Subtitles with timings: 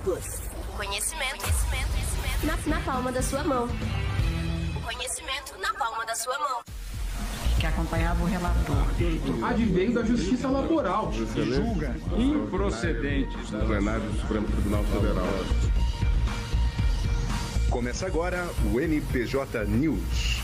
[0.00, 0.24] Plus.
[0.68, 2.46] O conhecimento, conhecimento, conhecimento.
[2.46, 3.68] Na, na palma da sua mão.
[4.76, 6.60] O conhecimento na palma da sua mão.
[7.60, 8.76] Que acompanhava o relator.
[9.48, 11.12] Advém da justiça laboral.
[11.12, 13.50] Julga improcedentes.
[13.50, 15.26] Do plenário do Supremo Tribunal Federal.
[17.70, 20.42] Começa agora o NPJ News.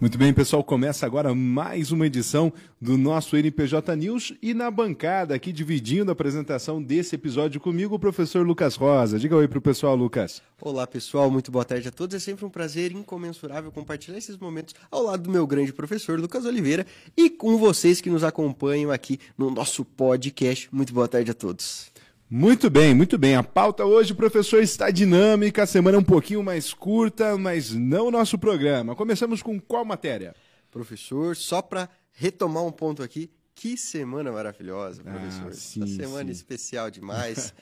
[0.00, 5.34] Muito bem, pessoal, começa agora mais uma edição do nosso NPJ News e na bancada
[5.34, 9.18] aqui dividindo a apresentação desse episódio comigo o professor Lucas Rosa.
[9.18, 10.40] Diga oi pro pessoal, Lucas.
[10.60, 12.14] Olá, pessoal, muito boa tarde a todos.
[12.14, 16.44] É sempre um prazer incomensurável compartilhar esses momentos ao lado do meu grande professor Lucas
[16.44, 20.68] Oliveira e com vocês que nos acompanham aqui no nosso podcast.
[20.70, 21.90] Muito boa tarde a todos.
[22.30, 23.36] Muito bem, muito bem.
[23.36, 28.08] A pauta hoje, professor, está dinâmica, a semana é um pouquinho mais curta, mas não
[28.08, 28.94] o nosso programa.
[28.94, 30.34] Começamos com qual matéria?
[30.70, 35.48] Professor, só para retomar um ponto aqui, que semana maravilhosa, professor.
[35.48, 36.32] Ah, sim, Essa semana sim.
[36.32, 37.54] especial demais.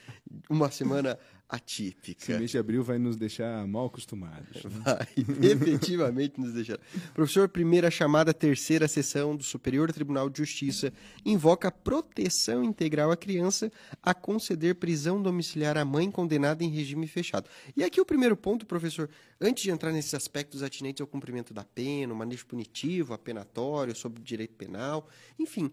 [0.50, 1.16] Uma semana
[1.48, 2.22] atípica.
[2.22, 4.64] Esse mês de abril vai nos deixar mal acostumados.
[4.64, 4.82] né?
[4.84, 5.06] Vai
[5.50, 6.78] efetivamente nos deixar.
[7.14, 10.92] Professor, primeira chamada, terceira sessão do Superior Tribunal de Justiça
[11.24, 13.70] invoca proteção integral à criança
[14.02, 17.48] a conceder prisão domiciliar à mãe condenada em regime fechado.
[17.76, 19.08] E aqui o primeiro ponto, professor,
[19.40, 24.20] antes de entrar nesses aspectos atinentes ao cumprimento da pena, o manejo punitivo, apenatório, sobre
[24.20, 25.08] o direito penal,
[25.38, 25.70] enfim,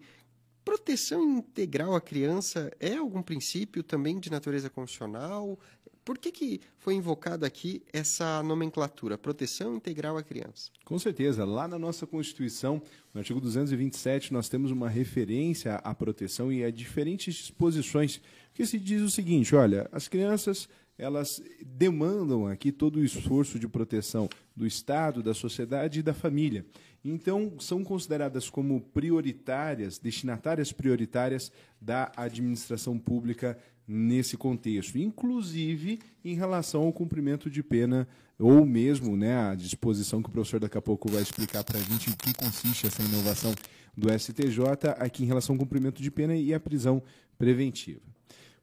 [0.64, 5.58] proteção integral à criança é algum princípio também de natureza constitucional?
[6.04, 10.70] Por que, que foi invocado aqui essa nomenclatura, proteção integral à criança?
[10.84, 16.52] Com certeza, lá na nossa Constituição, no artigo 227, nós temos uma referência à proteção
[16.52, 18.20] e a diferentes disposições,
[18.52, 20.68] que se diz o seguinte, olha, as crianças,
[20.98, 26.66] elas demandam aqui todo o esforço de proteção do Estado, da sociedade e da família.
[27.04, 36.82] Então, são consideradas como prioritárias, destinatárias prioritárias da administração pública nesse contexto, inclusive em relação
[36.82, 41.10] ao cumprimento de pena ou mesmo né, a disposição que o professor daqui a pouco
[41.10, 43.54] vai explicar para a gente em que consiste essa inovação
[43.96, 44.64] do STJ
[44.98, 47.02] aqui em relação ao cumprimento de pena e a prisão
[47.38, 48.13] preventiva.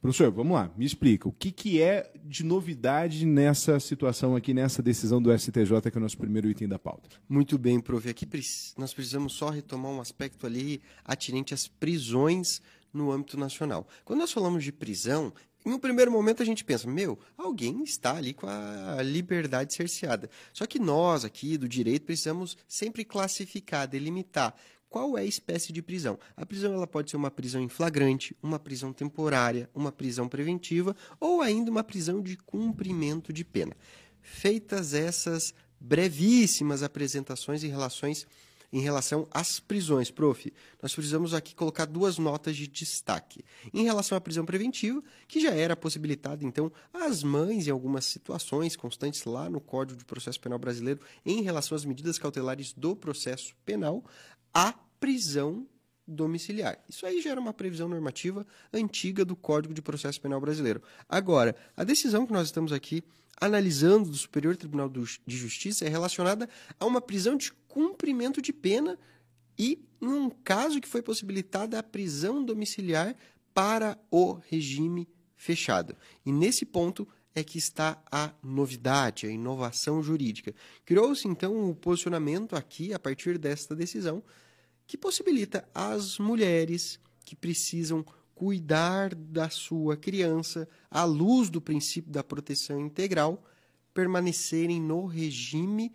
[0.02, 1.30] Professor, vamos lá, me explica.
[1.30, 6.00] O que, que é de novidade nessa situação aqui, nessa decisão do STJ, que é
[6.00, 7.08] o nosso primeiro item da pauta?
[7.30, 8.10] Muito bem, prof.
[8.10, 8.28] Aqui
[8.80, 13.88] nós precisamos só retomar um aspecto ali atinente às prisões no âmbito nacional.
[14.04, 15.32] Quando nós falamos de prisão,
[15.64, 20.32] em um primeiro momento a gente pensa, meu, alguém está ali com a liberdade cerceada.
[20.52, 24.56] Só que nós aqui do direito precisamos sempre classificar, delimitar
[24.92, 26.20] qual é a espécie de prisão.
[26.36, 30.94] A prisão ela pode ser uma prisão em flagrante, uma prisão temporária, uma prisão preventiva
[31.18, 33.76] ou ainda uma prisão de cumprimento de pena.
[34.22, 38.28] Feitas essas brevíssimas apresentações em relações
[38.74, 40.52] em relação às prisões, prof.
[40.82, 43.44] Nós precisamos aqui colocar duas notas de destaque.
[43.74, 48.78] Em relação à prisão preventiva, que já era possibilitada, então, às mães em algumas situações
[48.78, 53.54] constantes lá no Código de Processo Penal Brasileiro, em relação às medidas cautelares do processo
[53.66, 54.06] penal,
[54.54, 55.68] a prisão
[56.08, 56.78] domiciliar.
[56.90, 60.82] Isso aí já era uma previsão normativa antiga do Código de Processo Penal Brasileiro.
[61.08, 63.04] Agora, a decisão que nós estamos aqui
[63.40, 69.00] analisando do Superior Tribunal de Justiça é relacionada a uma prisão de cumprimento de pena
[69.58, 73.16] e em um caso que foi possibilitada a prisão domiciliar
[73.54, 75.96] para o regime fechado.
[76.26, 80.54] E nesse ponto é que está a novidade, a inovação jurídica.
[80.86, 84.24] Criou-se então o posicionamento aqui a partir desta decisão
[84.86, 88.06] que possibilita às mulheres que precisam
[88.36, 93.44] cuidar da sua criança à luz do princípio da proteção integral
[93.94, 95.94] permanecerem no regime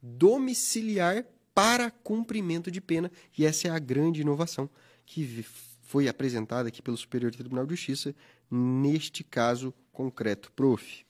[0.00, 1.24] domiciliar
[1.54, 4.68] para cumprimento de pena, e essa é a grande inovação
[5.06, 5.44] que
[5.82, 8.14] foi apresentada aqui pelo Superior Tribunal de Justiça
[8.50, 11.04] neste caso concreto, prof.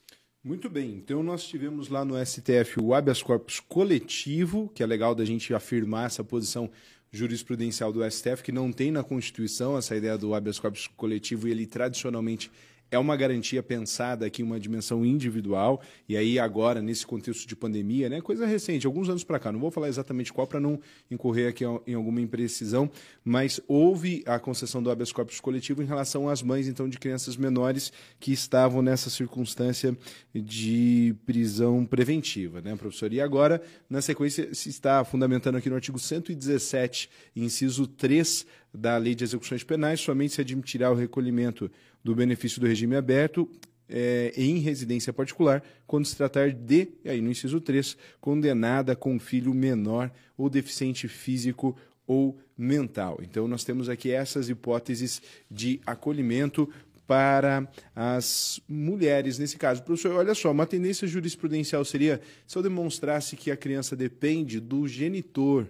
[0.45, 5.15] Muito bem, então nós tivemos lá no STF o habeas corpus coletivo, que é legal
[5.15, 6.71] da gente afirmar essa posição
[7.11, 11.51] jurisprudencial do STF, que não tem na Constituição essa ideia do habeas corpus coletivo e
[11.51, 12.51] ele tradicionalmente
[12.95, 17.57] é uma garantia pensada aqui em uma dimensão individual, e aí agora, nesse contexto de
[17.57, 20.79] pandemia, né, coisa recente, alguns anos para cá, não vou falar exatamente qual para não
[21.11, 22.91] incorrer aqui em alguma imprecisão,
[23.25, 27.37] mas houve a concessão do habeas corpus coletivo em relação às mães, então, de crianças
[27.37, 29.97] menores que estavam nessa circunstância
[30.35, 33.13] de prisão preventiva, né, professor?
[33.13, 33.61] E agora,
[33.91, 39.63] na sequência, se está fundamentando aqui no artigo 117, inciso 3 da Lei de Execuções
[39.63, 41.71] Penais, somente se admitirá o recolhimento
[42.03, 43.49] do benefício do regime aberto
[43.89, 49.55] é, em residência particular, quando se tratar de, aí no inciso 3, condenada com filho
[49.55, 51.77] menor ou deficiente físico
[52.07, 53.19] ou mental.
[53.23, 56.69] Então, nós temos aqui essas hipóteses de acolhimento
[57.07, 59.83] para as mulheres nesse caso.
[59.83, 64.89] Professor, olha só, uma tendência jurisprudencial seria se eu demonstrasse que a criança depende do
[64.89, 65.67] genitor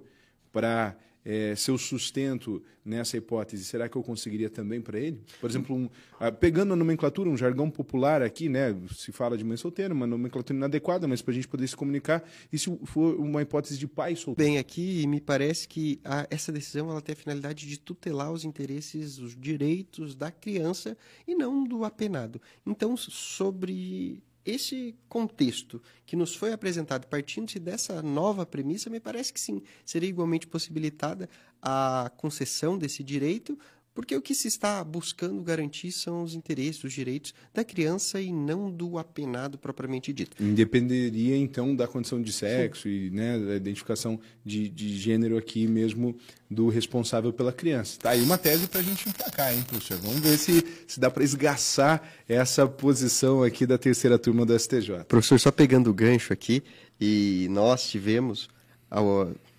[0.53, 5.23] para é, seu sustento nessa hipótese, será que eu conseguiria também para ele?
[5.41, 5.88] Por exemplo, um,
[6.21, 10.06] ah, pegando a nomenclatura, um jargão popular aqui, né, se fala de mãe solteira, uma
[10.06, 12.23] nomenclatura inadequada, mas para a gente poder se comunicar,
[12.53, 14.50] e se for uma hipótese de pai solteiro?
[14.50, 18.44] Bem, aqui me parece que a, essa decisão ela tem a finalidade de tutelar os
[18.44, 22.41] interesses, os direitos da criança e não do apenado.
[22.67, 29.41] Então, sobre esse contexto que nos foi apresentado, partindo-se dessa nova premissa, me parece que
[29.41, 31.29] sim, seria igualmente possibilitada
[31.62, 33.58] a concessão desse direito,
[33.94, 38.32] porque o que se está buscando garantir são os interesses, os direitos da criança e
[38.32, 40.43] não do apenado propriamente dito.
[40.43, 42.88] Independeria, então, da condição de sexo Sim.
[42.88, 46.17] e né, da identificação de, de gênero aqui mesmo
[46.50, 47.99] do responsável pela criança.
[48.00, 49.99] Tá aí uma tese para a gente emplacar, hein, professor?
[49.99, 55.05] Vamos ver se, se dá para esgaçar essa posição aqui da terceira turma do STJ.
[55.06, 56.62] Professor, só pegando o gancho aqui,
[57.00, 58.49] e nós tivemos,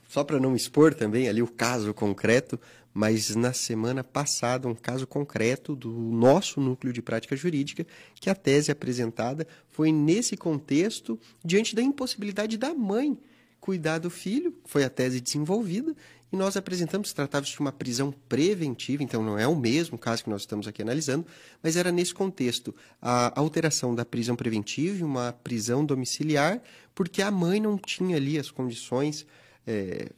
[0.10, 2.60] só para não expor também ali o caso concreto,
[2.98, 8.34] mas na semana passada, um caso concreto do nosso núcleo de prática jurídica, que a
[8.34, 13.20] tese apresentada foi nesse contexto, diante da impossibilidade da mãe
[13.60, 15.94] cuidar do filho, foi a tese desenvolvida,
[16.32, 20.30] e nós apresentamos, tratava-se de uma prisão preventiva, então não é o mesmo caso que
[20.30, 21.26] nós estamos aqui analisando,
[21.62, 26.62] mas era nesse contexto, a alteração da prisão preventiva e uma prisão domiciliar,
[26.94, 29.26] porque a mãe não tinha ali as condições,
[29.68, 30.12] é,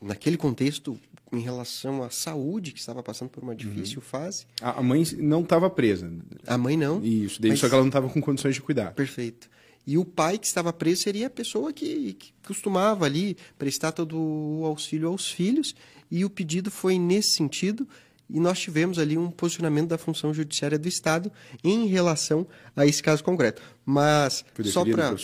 [0.00, 0.98] naquele contexto,
[1.32, 4.04] em relação à saúde, que estava passando por uma difícil uhum.
[4.04, 4.46] fase.
[4.60, 6.10] A mãe não estava presa.
[6.46, 7.04] A mãe não.
[7.04, 7.60] Isso, daí mas...
[7.60, 8.92] só que ela não estava com condições de cuidar.
[8.92, 9.48] Perfeito.
[9.86, 14.18] E o pai que estava preso seria a pessoa que, que costumava ali prestar todo
[14.18, 15.74] o auxílio aos filhos.
[16.10, 17.88] E o pedido foi nesse sentido.
[18.28, 21.32] E nós tivemos ali um posicionamento da função judiciária do Estado
[21.64, 22.46] em relação
[22.76, 23.62] a esse caso concreto.
[23.84, 25.14] Mas, só para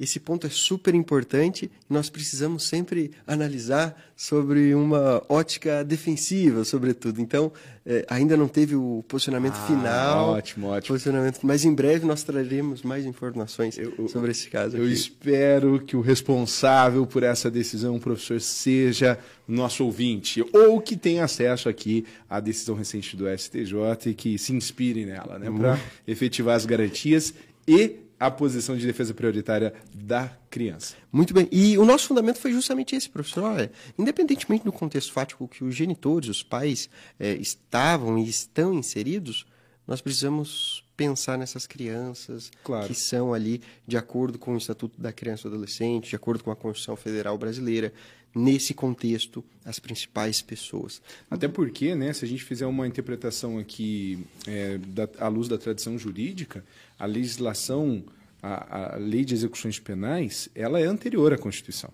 [0.00, 7.20] esse ponto é super importante e nós precisamos sempre analisar sobre uma ótica defensiva, sobretudo.
[7.20, 7.52] Então,
[7.84, 10.30] é, ainda não teve o posicionamento ah, final.
[10.30, 10.94] Ótimo, ótimo.
[10.94, 14.78] Posicionamento, mas em breve nós traremos mais informações eu, sobre esse caso.
[14.78, 14.92] Eu aqui.
[14.94, 21.24] espero que o responsável por essa decisão, o professor, seja nosso ouvinte ou que tenha
[21.24, 23.74] acesso aqui à decisão recente do STJ
[24.06, 25.78] e que se inspire nela, né, para uhum.
[26.06, 27.34] efetivar as garantias
[27.68, 30.94] e a posição de defesa prioritária da criança.
[31.10, 31.48] Muito bem.
[31.50, 33.44] E o nosso fundamento foi justamente esse, professor.
[33.44, 39.46] Olha, independentemente do contexto fático que os genitores, os pais, é, estavam e estão inseridos,
[39.86, 42.86] nós precisamos pensar nessas crianças claro.
[42.86, 46.44] que são ali de acordo com o Estatuto da Criança e do Adolescente, de acordo
[46.44, 47.90] com a Constituição Federal Brasileira,
[48.34, 51.02] nesse contexto, as principais pessoas.
[51.30, 55.58] Até porque, né, se a gente fizer uma interpretação aqui é, da, à luz da
[55.58, 56.64] tradição jurídica,
[56.98, 58.04] a legislação,
[58.42, 61.92] a, a lei de execuções penais, ela é anterior à Constituição.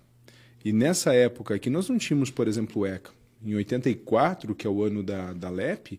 [0.64, 3.10] E nessa época que nós não tínhamos, por exemplo, o ECA,
[3.44, 5.98] em 84, que é o ano da, da LEP,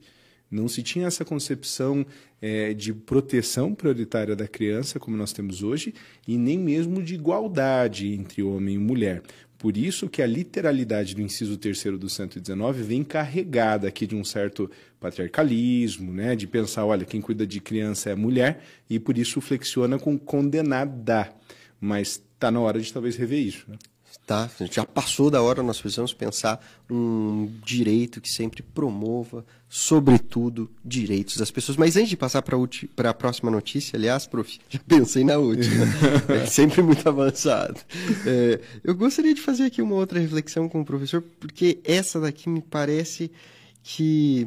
[0.50, 2.06] não se tinha essa concepção
[2.41, 5.94] é, de proteção prioritária da criança, como nós temos hoje,
[6.27, 9.22] e nem mesmo de igualdade entre homem e mulher.
[9.58, 14.24] Por isso que a literalidade do inciso 3 do 119 vem carregada aqui de um
[14.24, 16.36] certo patriarcalismo, né?
[16.36, 21.34] de pensar, olha, quem cuida de criança é mulher, e por isso flexiona com condenada.
[21.82, 23.66] Mas está na hora de talvez rever isso.
[23.68, 23.78] Né?
[24.27, 24.50] Tá?
[24.69, 26.60] Já passou da hora, nós precisamos pensar
[26.91, 31.77] um direito que sempre promova, sobretudo, direitos das pessoas.
[31.77, 35.86] Mas antes de passar para a próxima notícia, aliás, prof, já pensei na última,
[36.27, 37.79] é sempre muito avançado.
[38.25, 42.50] É, eu gostaria de fazer aqui uma outra reflexão com o professor, porque essa daqui
[42.50, 43.31] me parece
[43.81, 44.46] que,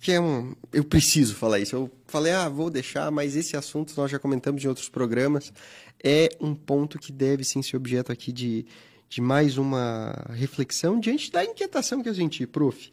[0.00, 0.54] que é um.
[0.72, 1.74] Eu preciso falar isso.
[1.74, 5.52] Eu falei, ah, vou deixar, mas esse assunto nós já comentamos em outros programas.
[6.00, 8.64] É um ponto que deve sim ser objeto aqui de
[9.08, 12.92] de mais uma reflexão diante da inquietação que eu senti, prof.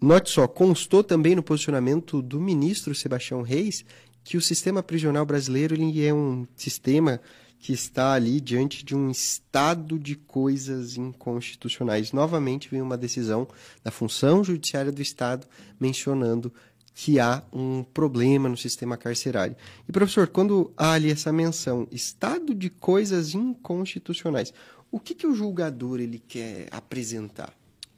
[0.00, 3.84] Note só, constou também no posicionamento do ministro Sebastião Reis
[4.22, 7.20] que o sistema prisional brasileiro ele é um sistema
[7.58, 12.12] que está ali diante de um estado de coisas inconstitucionais.
[12.12, 13.48] Novamente vem uma decisão
[13.82, 15.46] da função judiciária do Estado
[15.80, 16.52] mencionando
[16.94, 19.54] que há um problema no sistema carcerário.
[19.86, 24.52] E professor, quando há ali essa menção, estado de coisas inconstitucionais,
[24.90, 27.52] o que, que o julgador ele quer apresentar?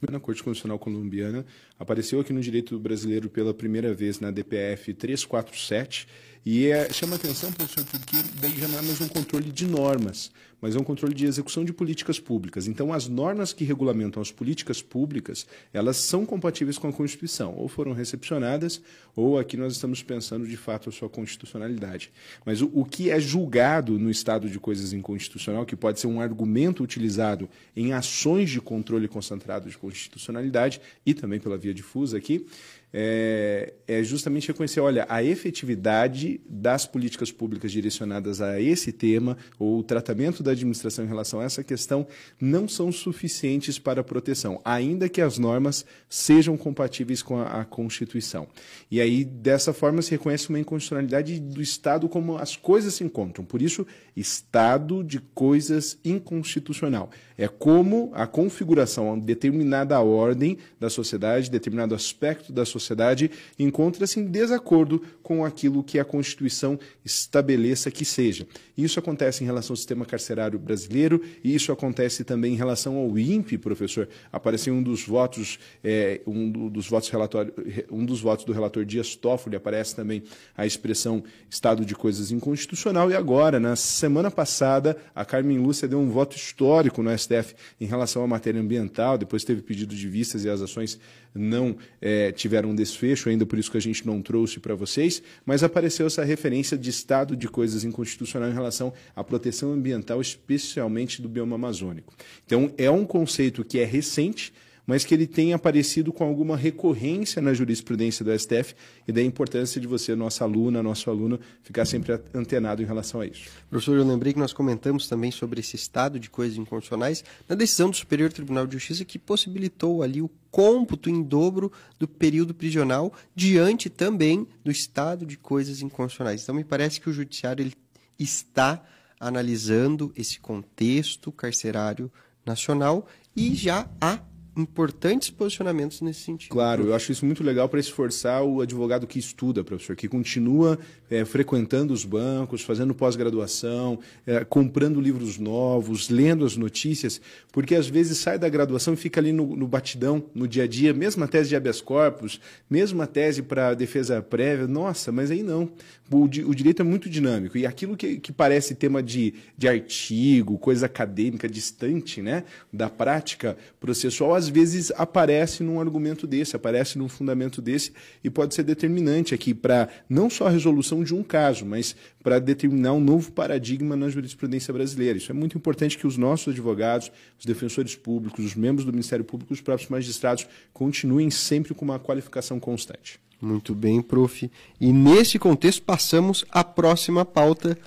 [0.09, 1.45] Na Corte Constitucional Colombiana,
[1.77, 6.07] apareceu aqui no direito brasileiro pela primeira vez na DPF 347
[6.45, 10.31] e é, chama atenção, professor, porque daí já não é mais um controle de normas,
[10.61, 12.67] mas é um controle de execução de políticas públicas.
[12.67, 17.67] Então, as normas que regulamentam as políticas públicas, elas são compatíveis com a Constituição, ou
[17.67, 18.81] foram recepcionadas,
[19.15, 22.11] ou aqui nós estamos pensando de fato a sua constitucionalidade.
[22.45, 26.21] Mas o, o que é julgado no estado de coisas inconstitucional, que pode ser um
[26.21, 32.45] argumento utilizado em ações de controle concentrado de constitucionalidade e também pela via difusa aqui,
[32.91, 39.79] é, é, justamente reconhecer, olha, a efetividade das políticas públicas direcionadas a esse tema, ou
[39.79, 42.07] o tratamento da administração em relação a essa questão,
[42.39, 47.65] não são suficientes para a proteção, ainda que as normas sejam compatíveis com a, a
[47.65, 48.47] Constituição.
[48.89, 53.45] E aí, dessa forma, se reconhece uma inconstitucionalidade do Estado como as coisas se encontram.
[53.45, 57.09] Por isso, Estado de coisas inconstitucional.
[57.37, 65.01] É como a configuração, determinada ordem da sociedade, determinado aspecto da sociedade, encontra-se em desacordo
[65.23, 68.47] com aquilo que a Constituição estabeleça que seja.
[68.83, 73.17] Isso acontece em relação ao sistema carcerário brasileiro e isso acontece também em relação ao
[73.17, 74.07] INPE, professor.
[74.31, 77.53] Apareceu um dos votos, é, um dos votos relatório,
[77.91, 80.23] um dos votos do relator Dias Toffoli, aparece também
[80.55, 85.99] a expressão estado de coisas inconstitucional e agora, na semana passada, a Carmen Lúcia deu
[85.99, 90.45] um voto histórico no STF em relação à matéria ambiental, depois teve pedido de vistas
[90.45, 90.99] e as ações
[91.33, 95.63] não é, tiveram desfecho, ainda por isso que a gente não trouxe para vocês, mas
[95.63, 98.68] apareceu essa referência de estado de coisas inconstitucional em relação
[99.15, 102.13] à proteção ambiental, especialmente do bioma amazônico.
[102.45, 104.53] Então, é um conceito que é recente,
[104.89, 108.73] mas que ele tem aparecido com alguma recorrência na jurisprudência do STF
[109.07, 113.27] e da importância de você, nossa aluna, nosso aluno, ficar sempre antenado em relação a
[113.27, 113.51] isso.
[113.69, 117.91] Professor, eu lembrei que nós comentamos também sobre esse estado de coisas inconstitucionais na decisão
[117.91, 123.13] do Superior Tribunal de Justiça que possibilitou ali o cômputo em dobro do período prisional
[123.35, 126.41] diante também do estado de coisas inconstitucionais.
[126.41, 127.75] Então me parece que o judiciário ele
[128.19, 128.83] está
[129.19, 132.11] analisando esse contexto carcerário
[132.45, 134.19] nacional e já há
[134.59, 136.51] importantes posicionamentos nesse sentido.
[136.51, 140.77] Claro, eu acho isso muito legal para esforçar o advogado que estuda, professor, que continua
[141.09, 147.87] é, frequentando os bancos, fazendo pós-graduação, é, comprando livros novos, lendo as notícias, porque às
[147.87, 151.23] vezes sai da graduação e fica ali no, no batidão, no dia a dia, mesmo
[151.23, 152.39] a tese de habeas corpus,
[152.69, 155.71] mesmo a tese para defesa prévia, nossa, mas aí não.
[156.11, 160.57] O, o, direito é muito dinâmico e aquilo que, que parece tema de, de artigo,
[160.57, 167.07] coisa acadêmica distante né, da prática processual, às vezes aparece num argumento desse, aparece num
[167.07, 171.65] fundamento desse e pode ser determinante aqui para não só a resolução de um caso,
[171.65, 175.17] mas para determinar um novo paradigma na jurisprudência brasileira.
[175.17, 179.23] Isso é muito importante que os nossos advogados, os defensores públicos, os membros do Ministério
[179.23, 183.19] Público, os próprios magistrados continuem sempre com uma qualificação constante.
[183.41, 184.51] Muito bem, prof.
[184.79, 187.77] E nesse contexto passamos à próxima pauta.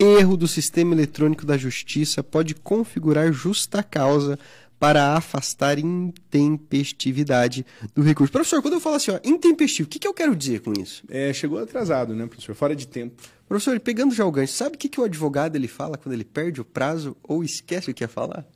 [0.00, 4.38] Erro do sistema eletrônico da justiça pode configurar justa causa
[4.78, 8.32] para afastar intempestividade do recurso.
[8.32, 11.02] Professor, quando eu falo assim, ó, intempestivo, o que, que eu quero dizer com isso?
[11.08, 12.54] É, chegou atrasado, né, professor?
[12.54, 13.20] Fora de tempo.
[13.48, 16.24] Professor, pegando já o gancho, sabe o que, que o advogado ele fala quando ele
[16.24, 18.46] perde o prazo ou esquece o que ia falar?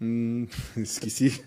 [0.00, 0.46] Hum,
[0.76, 1.42] esqueci.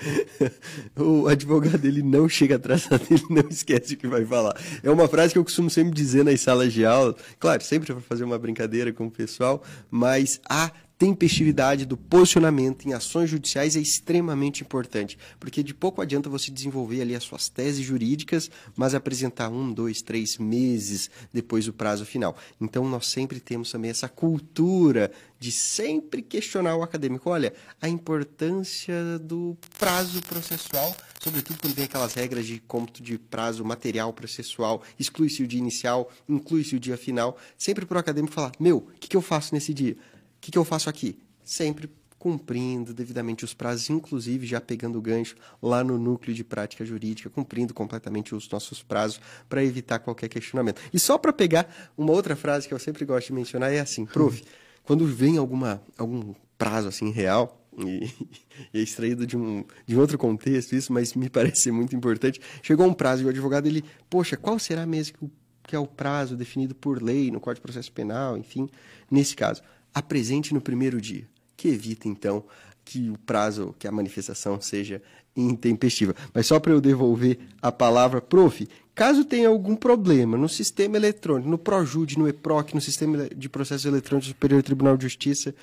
[0.96, 4.56] o advogado ele não chega atrasado, ele não esquece o que vai falar.
[4.82, 8.00] É uma frase que eu costumo sempre dizer nas salas de aula, claro, sempre para
[8.00, 13.80] fazer uma brincadeira com o pessoal, mas a tempestividade do posicionamento em ações judiciais é
[13.80, 19.48] extremamente importante, porque de pouco adianta você desenvolver ali as suas teses jurídicas, mas apresentar
[19.48, 22.36] um, dois, três meses depois do prazo final.
[22.60, 27.30] Então, nós sempre temos também essa cultura de sempre questionar o acadêmico.
[27.30, 33.64] Olha, a importância do prazo processual, sobretudo quando tem aquelas regras de cômputo de prazo
[33.64, 38.52] material processual, exclui-se o dia inicial, inclui-se o dia final, sempre para o acadêmico falar:
[38.60, 39.96] meu, o que, que eu faço nesse dia?
[40.40, 41.18] O que, que eu faço aqui?
[41.44, 46.82] Sempre cumprindo devidamente os prazos, inclusive já pegando o gancho lá no núcleo de prática
[46.82, 49.20] jurídica, cumprindo completamente os nossos prazos
[49.50, 50.80] para evitar qualquer questionamento.
[50.92, 54.06] E só para pegar uma outra frase que eu sempre gosto de mencionar é assim,
[54.06, 54.42] prof,
[54.82, 58.10] quando vem alguma, algum prazo assim real, e,
[58.72, 62.40] e, é extraído de um, de um outro contexto isso, mas me parece muito importante,
[62.62, 65.30] chegou um prazo e o advogado, ele, poxa, qual será mesmo que, o,
[65.62, 68.68] que é o prazo definido por lei no Código de Processo Penal, enfim,
[69.10, 69.62] nesse caso
[69.94, 72.44] apresente no primeiro dia, que evita então
[72.84, 75.02] que o prazo, que a manifestação seja
[75.36, 76.14] intempestiva.
[76.34, 81.48] Mas só para eu devolver a palavra, prof, caso tenha algum problema no sistema eletrônico,
[81.48, 85.54] no ProJude, no EPROC, no sistema de processos eletrônicos do Superior Tribunal de Justiça,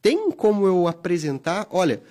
[0.00, 2.02] tem como eu apresentar, olha,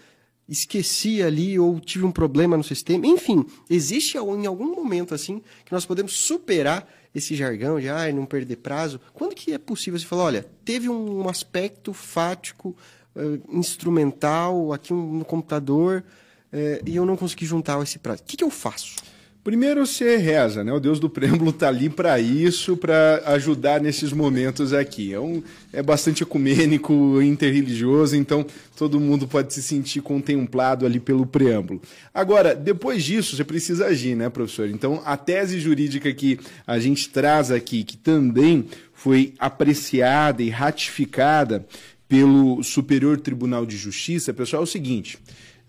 [0.51, 3.07] esqueci ali ou tive um problema no sistema.
[3.07, 8.25] Enfim, existe em algum momento assim que nós podemos superar esse jargão de ah, não
[8.25, 8.99] perder prazo.
[9.13, 12.75] Quando que é possível você falar, olha, teve um aspecto fático,
[13.15, 16.03] uh, instrumental aqui no computador
[16.51, 18.21] uh, e eu não consegui juntar esse prazo.
[18.21, 18.95] O que, que eu faço?
[19.43, 20.71] Primeiro você reza, né?
[20.71, 25.15] O Deus do preâmbulo está ali para isso, para ajudar nesses momentos aqui.
[25.15, 25.41] É, um,
[25.73, 28.45] é bastante ecumênico, interreligioso, então
[28.77, 31.81] todo mundo pode se sentir contemplado ali pelo preâmbulo.
[32.13, 34.69] Agora, depois disso, você precisa agir, né, professor?
[34.69, 41.65] Então, a tese jurídica que a gente traz aqui, que também foi apreciada e ratificada
[42.07, 45.17] pelo Superior Tribunal de Justiça, pessoal, é o seguinte.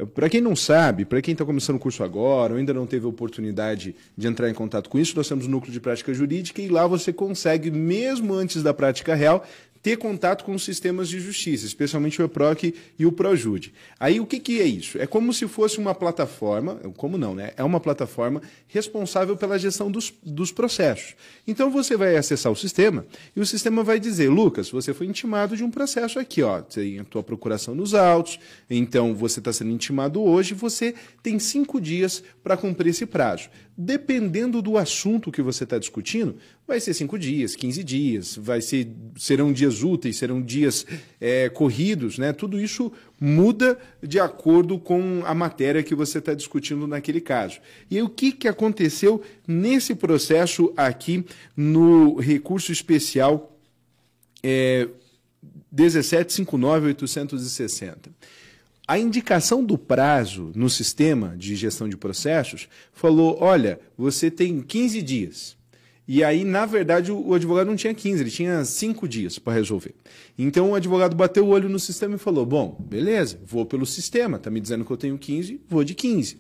[0.06, 3.06] Para quem não sabe, para quem está começando o curso agora ou ainda não teve
[3.06, 6.60] a oportunidade de entrar em contato com isso, nós temos o núcleo de prática jurídica
[6.60, 9.44] e lá você consegue, mesmo antes da prática real,
[9.82, 13.74] ter contato com os sistemas de justiça, especialmente o EPROC e o PROJUDE.
[13.98, 14.96] Aí o que, que é isso?
[14.98, 17.52] É como se fosse uma plataforma, como não, né?
[17.56, 21.16] É uma plataforma responsável pela gestão dos, dos processos.
[21.46, 25.56] Então você vai acessar o sistema e o sistema vai dizer, Lucas, você foi intimado
[25.56, 26.60] de um processo aqui, ó.
[26.60, 28.38] Tem a tua procuração nos autos,
[28.70, 33.48] então você está sendo intimado hoje, você tem cinco dias para cumprir esse prazo.
[33.76, 36.36] Dependendo do assunto que você está discutindo,
[36.66, 38.86] vai ser cinco dias, 15 dias, vai ser,
[39.16, 40.84] serão dias úteis, serão dias
[41.18, 42.34] é, corridos, né?
[42.34, 47.60] Tudo isso muda de acordo com a matéria que você está discutindo naquele caso.
[47.90, 51.24] E aí, o que, que aconteceu nesse processo aqui
[51.56, 53.58] no recurso especial
[54.42, 54.86] é,
[55.74, 58.10] 1759-860?
[58.86, 65.02] A indicação do prazo no sistema de gestão de processos falou: olha, você tem 15
[65.02, 65.56] dias.
[66.06, 69.94] E aí, na verdade, o advogado não tinha 15, ele tinha 5 dias para resolver.
[70.36, 74.36] Então o advogado bateu o olho no sistema e falou: bom, beleza, vou pelo sistema,
[74.36, 76.38] está me dizendo que eu tenho 15, vou de 15.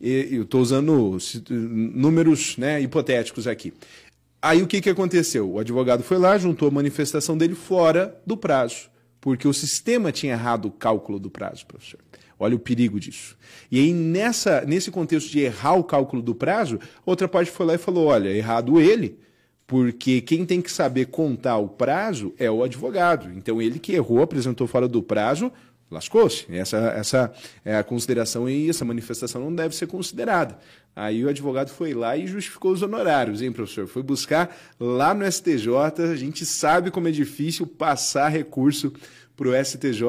[0.00, 1.16] E, eu estou usando
[1.50, 3.72] números né, hipotéticos aqui.
[4.42, 5.52] Aí o que, que aconteceu?
[5.52, 8.88] O advogado foi lá, juntou a manifestação dele fora do prazo
[9.28, 12.00] porque o sistema tinha errado o cálculo do prazo, professor.
[12.38, 13.36] Olha o perigo disso.
[13.70, 17.74] E aí, nessa, nesse contexto de errar o cálculo do prazo, outra parte foi lá
[17.74, 19.18] e falou: olha, errado ele,
[19.66, 23.30] porque quem tem que saber contar o prazo é o advogado.
[23.36, 25.52] Então, ele que errou, apresentou fora do prazo,
[25.90, 26.46] lascou-se.
[26.50, 27.32] Essa, essa
[27.64, 30.58] é a consideração e essa manifestação não deve ser considerada.
[30.94, 33.86] Aí o advogado foi lá e justificou os honorários, hein, professor?
[33.86, 35.68] Foi buscar lá no STJ.
[36.10, 38.92] A gente sabe como é difícil passar recurso
[39.38, 40.02] para o STJ,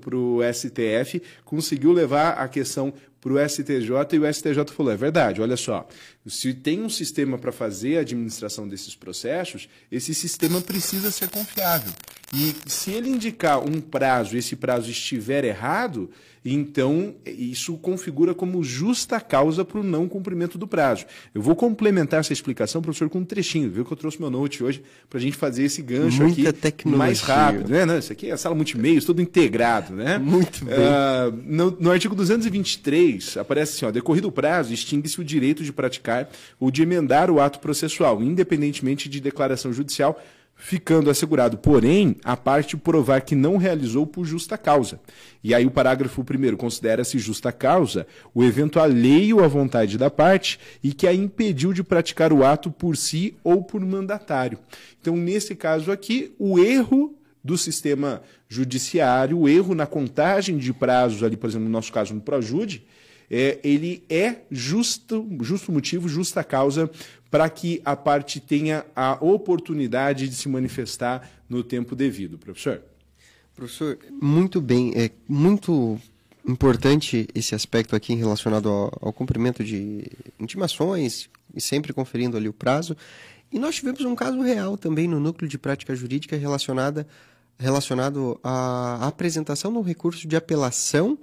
[0.00, 4.96] para o STF, conseguiu levar a questão para o STJ e o STJ falou: é
[4.96, 5.88] verdade, olha só,
[6.26, 11.92] se tem um sistema para fazer a administração desses processos, esse sistema precisa ser confiável.
[12.34, 16.10] E se ele indicar um prazo, esse prazo estiver errado,
[16.42, 21.04] então isso configura como justa causa para o não cumprimento do prazo.
[21.34, 24.64] Eu vou complementar essa explicação, professor, com um trechinho, viu que eu trouxe meu note
[24.64, 26.98] hoje para a gente fazer esse gancho Muita aqui tecnologia.
[26.98, 27.68] mais rápido.
[27.68, 27.84] Né?
[27.84, 29.92] Não, isso aqui é a sala multimeios, tudo integrado.
[29.94, 30.16] Né?
[30.16, 30.74] Muito bem.
[30.74, 35.72] Uh, no, no artigo 223, aparece assim, ó, decorrido o prazo, extingue-se o direito de
[35.72, 40.20] praticar ou de emendar o ato processual, independentemente de declaração judicial,
[40.54, 45.00] ficando assegurado, porém, a parte provar que não realizou por justa causa.
[45.42, 50.60] E aí o parágrafo primeiro considera-se justa causa o evento alheio à vontade da parte
[50.82, 54.58] e que a impediu de praticar o ato por si ou por mandatário.
[55.00, 61.24] Então, nesse caso aqui, o erro do sistema judiciário, o erro na contagem de prazos
[61.24, 62.84] ali, por exemplo, no nosso caso no Projude,
[63.32, 66.90] é, ele é justo, justo motivo, justa causa
[67.30, 72.82] para que a parte tenha a oportunidade de se manifestar no tempo devido, professor.
[73.54, 75.98] Professor, muito bem, é muito
[76.46, 80.04] importante esse aspecto aqui relacionado ao, ao cumprimento de
[80.38, 82.94] intimações e sempre conferindo ali o prazo.
[83.50, 87.06] E nós tivemos um caso real também no núcleo de prática jurídica relacionada
[87.58, 91.18] relacionado à apresentação um recurso de apelação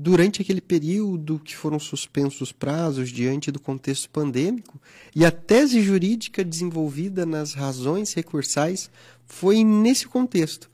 [0.00, 4.80] durante aquele período que foram suspensos os prazos diante do contexto pandêmico,
[5.14, 8.88] e a tese jurídica desenvolvida nas razões recursais
[9.26, 10.70] foi nesse contexto.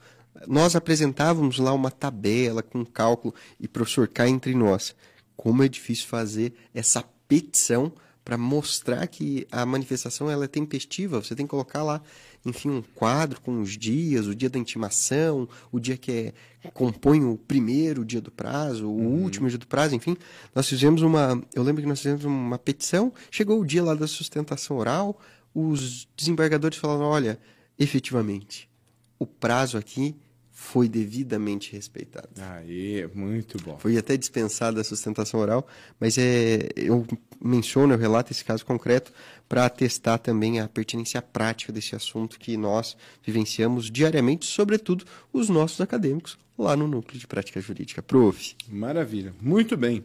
[0.47, 4.95] Nós apresentávamos lá uma tabela com cálculo, e professor, cá entre nós,
[5.35, 7.91] como é difícil fazer essa petição
[8.25, 11.23] para mostrar que a manifestação ela é tempestiva.
[11.23, 12.01] Você tem que colocar lá,
[12.45, 16.33] enfim, um quadro com os dias, o dia da intimação, o dia que
[16.63, 19.23] é, compõe o primeiro dia do prazo, o uhum.
[19.23, 20.17] último dia do prazo, enfim.
[20.55, 21.43] Nós fizemos uma.
[21.55, 25.21] Eu lembro que nós fizemos uma petição, chegou o dia lá da sustentação oral,
[25.55, 27.39] os desembargadores falaram: olha,
[27.79, 28.71] efetivamente,
[29.19, 30.17] o prazo aqui
[30.65, 32.29] foi devidamente respeitado.
[32.41, 33.79] Aê, muito bom.
[33.79, 35.69] Foi até dispensada a sustentação oral,
[36.01, 37.07] mas é, eu
[37.41, 39.13] menciono, eu relato esse caso concreto
[39.47, 45.81] para atestar também a pertinência prática desse assunto que nós vivenciamos diariamente, sobretudo os nossos
[45.83, 48.03] acadêmicos, lá no Núcleo de Prática Jurídica.
[48.03, 48.57] Prof.
[48.67, 50.03] Maravilha, muito bem.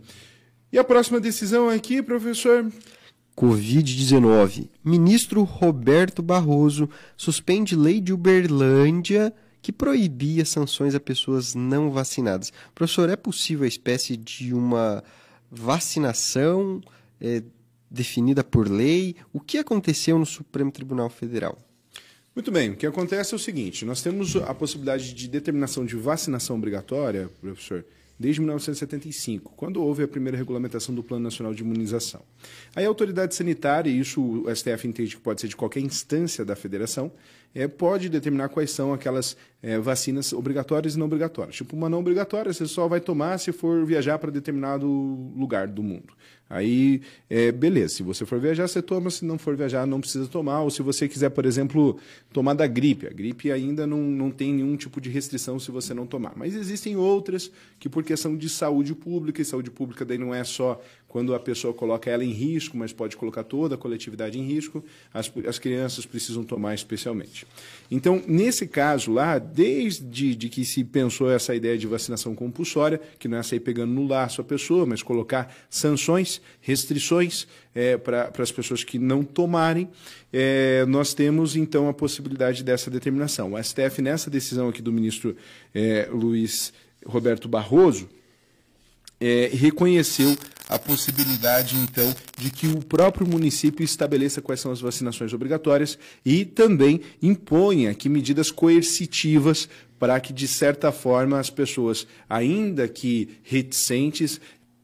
[0.71, 2.69] E a próxima decisão aqui, professor?
[3.35, 4.67] Covid-19.
[4.83, 9.33] Ministro Roberto Barroso suspende lei de Uberlândia
[9.69, 12.51] que proibia sanções a pessoas não vacinadas.
[12.73, 15.03] Professor, é possível a espécie de uma
[15.51, 16.81] vacinação
[17.21, 17.43] é,
[17.89, 19.15] definida por lei?
[19.31, 21.55] O que aconteceu no Supremo Tribunal Federal?
[22.33, 25.95] Muito bem, o que acontece é o seguinte: nós temos a possibilidade de determinação de
[25.95, 27.85] vacinação obrigatória, professor,
[28.19, 32.23] desde 1975, quando houve a primeira regulamentação do Plano Nacional de Imunização.
[32.75, 36.43] Aí a autoridade sanitária, e isso o STF entende que pode ser de qualquer instância
[36.43, 37.11] da federação,
[37.53, 41.55] é, pode determinar quais são aquelas é, vacinas obrigatórias e não obrigatórias.
[41.55, 44.87] Tipo, uma não obrigatória, você só vai tomar se for viajar para determinado
[45.35, 46.13] lugar do mundo.
[46.49, 50.27] Aí, é, beleza, se você for viajar, você toma, se não for viajar, não precisa
[50.27, 50.61] tomar.
[50.61, 51.99] Ou se você quiser, por exemplo,
[52.33, 53.05] tomar da gripe.
[53.05, 56.33] A gripe ainda não, não tem nenhum tipo de restrição se você não tomar.
[56.35, 60.43] Mas existem outras que, por questão de saúde pública, e saúde pública daí não é
[60.43, 64.43] só quando a pessoa coloca ela em risco, mas pode colocar toda a coletividade em
[64.43, 67.47] risco, as, as crianças precisam tomar especialmente.
[67.89, 73.27] Então, nesse caso lá, desde de que se pensou essa ideia de vacinação compulsória, que
[73.27, 78.51] não é sair pegando no laço a pessoa, mas colocar sanções, restrições é, para as
[78.51, 79.89] pessoas que não tomarem,
[80.31, 83.53] é, nós temos então a possibilidade dessa determinação.
[83.53, 85.35] O STF, nessa decisão aqui do ministro
[85.73, 86.71] é, Luiz
[87.03, 88.07] Roberto Barroso,
[89.19, 90.35] é, reconheceu
[90.69, 96.45] a possibilidade, então, de que o próprio município estabeleça quais são as vacinações obrigatórias e
[96.45, 104.39] também imponha que medidas coercitivas para que, de certa forma, as pessoas, ainda que reticentes,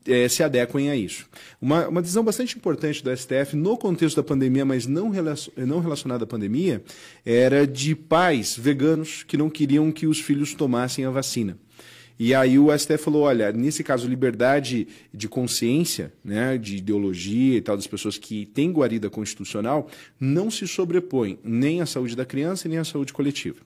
[0.07, 1.27] eh, se adequem a isso.
[1.61, 5.11] Uma, uma decisão bastante importante do STF no contexto da pandemia, mas não,
[5.55, 6.83] não relacionada à pandemia,
[7.23, 11.57] era de pais veganos que não queriam que os filhos tomassem a vacina.
[12.17, 17.61] E aí o STF falou, olha, nesse caso, liberdade de consciência, né, de ideologia e
[17.61, 22.69] tal, das pessoas que têm guarida constitucional, não se sobrepõe nem à saúde da criança
[22.69, 23.59] nem à saúde coletiva.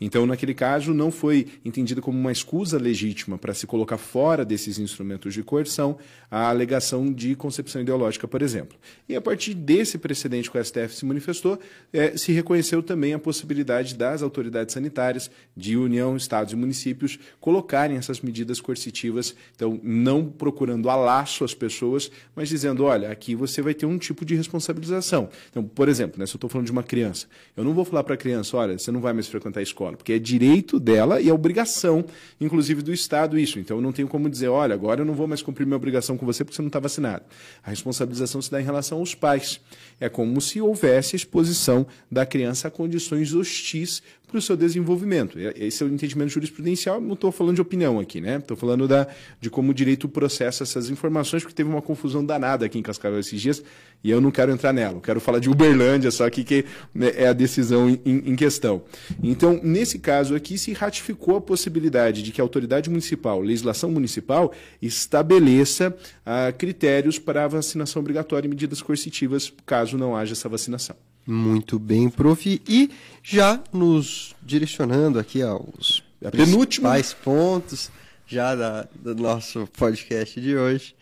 [0.00, 4.78] Então, naquele caso, não foi entendida como uma escusa legítima para se colocar fora desses
[4.78, 5.96] instrumentos de coerção
[6.30, 8.76] a alegação de concepção ideológica, por exemplo.
[9.08, 11.58] E a partir desse precedente que o STF se manifestou,
[11.92, 17.96] é, se reconheceu também a possibilidade das autoridades sanitárias de União, Estados e municípios colocarem
[17.96, 23.62] essas medidas coercitivas, então não procurando a laço as pessoas, mas dizendo, olha, aqui você
[23.62, 25.28] vai ter um tipo de responsabilização.
[25.50, 27.26] Então, por exemplo, né, se eu estou falando de uma criança,
[27.56, 29.83] eu não vou falar para a criança, olha, você não vai mais frequentar a escola,
[29.92, 32.04] porque é direito dela e é obrigação,
[32.40, 33.58] inclusive do Estado, isso.
[33.58, 36.16] Então, eu não tenho como dizer, olha, agora eu não vou mais cumprir minha obrigação
[36.16, 37.24] com você porque você não está vacinado.
[37.62, 39.60] A responsabilização se dá em relação aos pais.
[40.00, 44.02] É como se houvesse exposição da criança a condições hostis
[44.34, 45.38] para o seu desenvolvimento.
[45.54, 48.38] Esse é o entendimento jurisprudencial, não estou falando de opinião aqui, né?
[48.38, 49.06] Estou falando da,
[49.40, 53.20] de como o direito processa essas informações, porque teve uma confusão danada aqui em Cascavel
[53.20, 53.62] esses dias,
[54.02, 54.96] e eu não quero entrar nela.
[54.96, 58.82] Eu quero falar de Uberlândia, só que, que né, é a decisão em, em, questão.
[59.22, 64.52] Então, nesse caso aqui, se ratificou a possibilidade de que a autoridade municipal, legislação municipal,
[64.82, 70.96] estabeleça ah, critérios para a vacinação obrigatória e medidas coercitivas, caso não haja essa vacinação.
[71.26, 72.62] Muito bem, prof.
[72.68, 72.90] E
[73.22, 77.90] já nos direcionando aqui aos principais pontos
[78.26, 80.94] já da, do nosso podcast de hoje,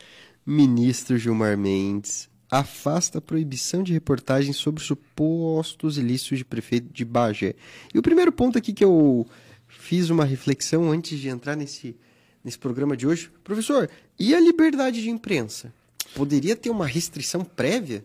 [0.44, 7.54] ministro Gilmar Mendes afasta a proibição de reportagens sobre supostos ilícitos de prefeito de Bagé.
[7.94, 9.26] E o primeiro ponto aqui que eu
[9.66, 11.96] fiz uma reflexão antes de entrar nesse,
[12.44, 15.72] nesse programa de hoje, professor, e a liberdade de imprensa?
[16.14, 18.04] Poderia ter uma restrição prévia?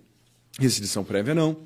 [0.58, 1.58] Restrição prévia não.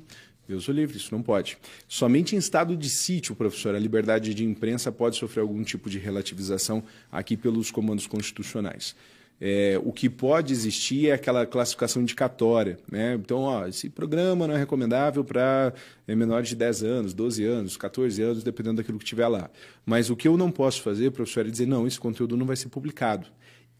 [0.52, 1.56] Deus o livre, isso não pode.
[1.88, 5.98] Somente em estado de sítio, professor, a liberdade de imprensa pode sofrer algum tipo de
[5.98, 8.94] relativização aqui pelos comandos constitucionais.
[9.40, 12.78] É, o que pode existir é aquela classificação indicatória.
[12.90, 13.14] Né?
[13.14, 15.72] Então, ó, esse programa não é recomendável para
[16.06, 19.50] é, menores de 10 anos, 12 anos, 14 anos, dependendo daquilo que tiver lá.
[19.84, 22.56] Mas o que eu não posso fazer, professor, é dizer, não, esse conteúdo não vai
[22.56, 23.26] ser publicado.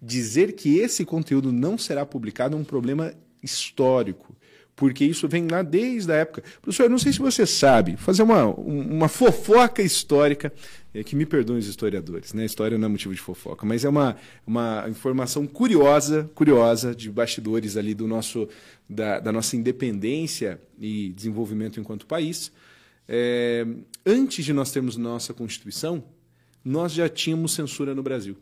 [0.01, 4.35] Dizer que esse conteúdo não será publicado é um problema histórico
[4.75, 6.43] porque isso vem lá desde a época.
[6.61, 10.53] Professor, eu não sei se você sabe, fazer uma, uma fofoca histórica,
[10.95, 12.45] é, que me perdoem os historiadores, né?
[12.45, 17.77] História não é motivo de fofoca, mas é uma, uma informação curiosa, curiosa de bastidores
[17.77, 18.49] ali do nosso,
[18.89, 22.53] da, da nossa independência e desenvolvimento enquanto país.
[23.09, 23.67] É,
[24.05, 26.05] antes de nós termos nossa Constituição,
[26.65, 28.37] nós já tínhamos censura no Brasil,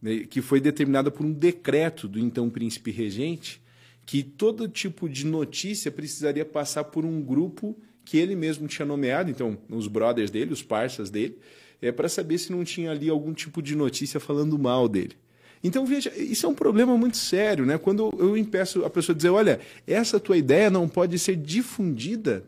[0.00, 3.62] né, que foi determinada por um decreto do então príncipe regente,
[4.06, 9.30] que todo tipo de notícia precisaria passar por um grupo que ele mesmo tinha nomeado,
[9.30, 11.38] então os brothers dele, os parceiros dele,
[11.80, 15.16] é para saber se não tinha ali algum tipo de notícia falando mal dele.
[15.62, 17.78] Então, veja, isso é um problema muito sério, né?
[17.78, 22.44] Quando eu impeço a pessoa dizer, olha, essa tua ideia não pode ser difundida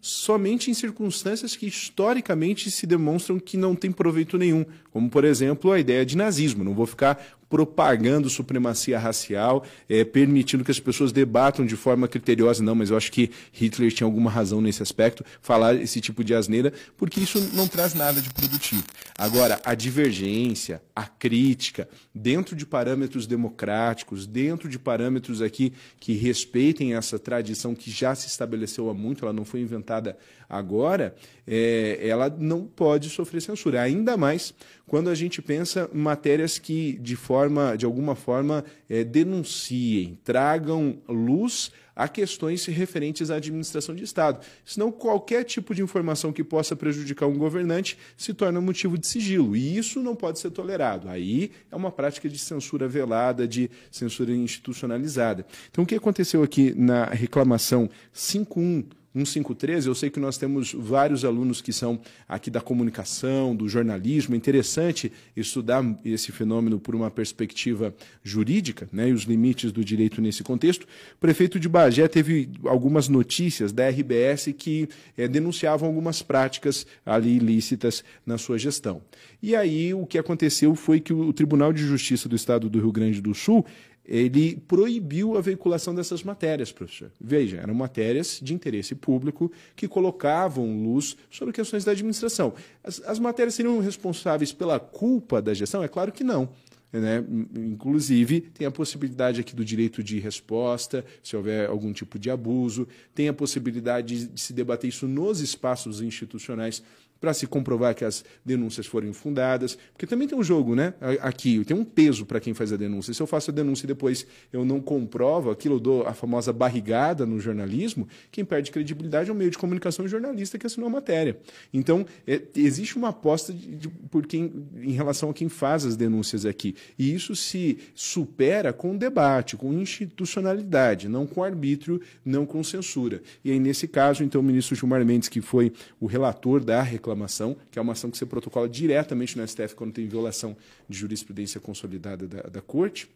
[0.00, 5.72] somente em circunstâncias que historicamente se demonstram que não tem proveito nenhum, como por exemplo
[5.72, 6.64] a ideia de nazismo.
[6.64, 12.62] Não vou ficar propagando supremacia racial, é, permitindo que as pessoas debatam de forma criteriosa.
[12.62, 16.34] Não, mas eu acho que Hitler tinha alguma razão nesse aspecto, falar esse tipo de
[16.34, 18.84] asneira, porque isso não traz nada de produtivo.
[19.16, 26.94] Agora, a divergência, a crítica, dentro de parâmetros democráticos, dentro de parâmetros aqui que respeitem
[26.94, 30.16] essa tradição que já se estabeleceu há muito, ela não foi inventada
[30.48, 31.14] agora,
[31.46, 33.82] é, ela não pode sofrer censura.
[33.82, 34.54] Ainda mais
[34.86, 40.98] quando a gente pensa em matérias que, de forma, de alguma forma, é, denunciem, tragam
[41.06, 44.38] luz a questões referentes à administração de Estado.
[44.64, 49.56] Senão, qualquer tipo de informação que possa prejudicar um governante se torna motivo de sigilo.
[49.56, 51.08] E isso não pode ser tolerado.
[51.08, 55.44] Aí é uma prática de censura velada, de censura institucionalizada.
[55.70, 58.84] Então, o que aconteceu aqui na reclamação 51
[59.18, 64.34] 1513, eu sei que nós temos vários alunos que são aqui da comunicação, do jornalismo.
[64.34, 70.20] É interessante estudar esse fenômeno por uma perspectiva jurídica né, e os limites do direito
[70.20, 70.84] nesse contexto.
[70.84, 77.36] O prefeito de Bagé teve algumas notícias da RBS que é, denunciavam algumas práticas ali
[77.36, 79.02] ilícitas na sua gestão.
[79.42, 82.92] E aí o que aconteceu foi que o Tribunal de Justiça do Estado do Rio
[82.92, 83.64] Grande do Sul
[84.08, 87.12] ele proibiu a veiculação dessas matérias, professor.
[87.20, 92.54] Veja, eram matérias de interesse público que colocavam luz sobre questões da administração.
[92.82, 95.82] As, as matérias seriam responsáveis pela culpa da gestão?
[95.82, 96.48] É claro que não.
[96.90, 97.22] Né?
[97.54, 102.88] Inclusive, tem a possibilidade aqui do direito de resposta, se houver algum tipo de abuso,
[103.14, 106.82] tem a possibilidade de se debater isso nos espaços institucionais
[107.20, 110.94] para se comprovar que as denúncias foram fundadas, porque também tem um jogo, né?
[111.20, 113.12] Aqui tem um peso para quem faz a denúncia.
[113.12, 116.52] Se eu faço a denúncia e depois eu não comprovo aquilo, eu dou a famosa
[116.52, 120.88] barrigada no jornalismo, quem perde credibilidade é o meio de comunicação e jornalista que assinou
[120.88, 121.38] a matéria.
[121.72, 125.96] Então, é, existe uma aposta de, de, por quem, em relação a quem faz as
[125.96, 126.74] denúncias aqui.
[126.98, 133.22] E isso se supera com debate, com institucionalidade, não com arbítrio, não com censura.
[133.44, 137.07] E aí, nesse caso, então, o ministro Gilmar Mendes, que foi o relator da reclamação,
[137.08, 140.56] reclamação, que é uma ação que você protocola diretamente no STF quando tem violação
[140.88, 143.08] de jurisprudência consolidada da, da Corte,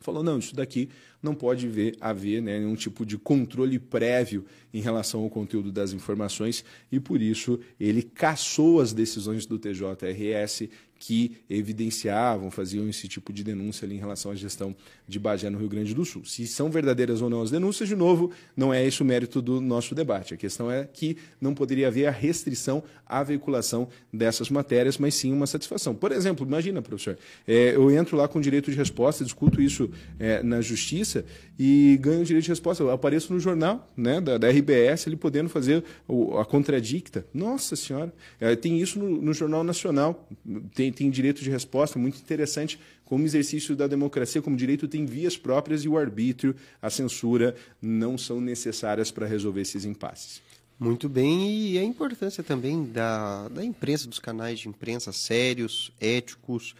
[0.00, 0.90] falou, não, isso daqui
[1.24, 5.92] não pode ver, haver né, nenhum tipo de controle prévio em relação ao conteúdo das
[5.92, 10.68] informações e, por isso, ele cassou as decisões do TJRS
[11.06, 14.74] que evidenciavam, faziam esse tipo de denúncia ali em relação à gestão
[15.06, 16.24] de Bagé no Rio Grande do Sul.
[16.24, 19.60] Se são verdadeiras ou não as denúncias, de novo, não é esse o mérito do
[19.60, 20.32] nosso debate.
[20.32, 25.30] A questão é que não poderia haver a restrição à veiculação dessas matérias, mas sim
[25.30, 25.94] uma satisfação.
[25.94, 30.42] Por exemplo, imagina, professor, é, eu entro lá com direito de resposta, discuto isso é,
[30.42, 31.13] na justiça
[31.58, 32.82] e ganho direito de resposta.
[32.82, 37.26] Eu apareço no jornal né, da, da RBS, ele podendo fazer o, a contradicta.
[37.34, 40.26] Nossa Senhora, é, tem isso no, no Jornal Nacional,
[40.74, 45.36] tem, tem direito de resposta, muito interessante como exercício da democracia, como direito tem vias
[45.36, 50.40] próprias e o arbítrio, a censura não são necessárias para resolver esses impasses.
[50.78, 56.74] Muito bem, e a importância também da, da imprensa, dos canais de imprensa sérios, éticos,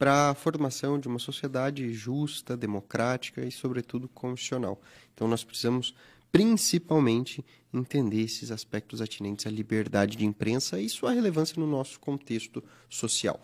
[0.00, 4.80] para a formação de uma sociedade justa, democrática e, sobretudo, constitucional.
[5.12, 5.94] Então, nós precisamos,
[6.32, 12.64] principalmente, entender esses aspectos atinentes à liberdade de imprensa e sua relevância no nosso contexto
[12.88, 13.38] social.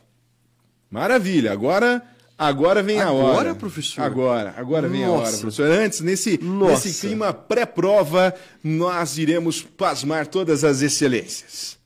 [0.90, 1.52] Maravilha!
[1.52, 2.02] Agora.
[2.38, 3.32] Agora vem agora, a hora.
[3.32, 4.02] Agora, professor?
[4.02, 5.12] Agora, agora vem Nossa.
[5.12, 5.70] a hora, professor.
[5.70, 11.78] Antes, nesse, nesse clima pré-prova, nós iremos pasmar todas as excelências.